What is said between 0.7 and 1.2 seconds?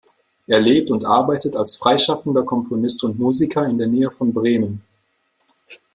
und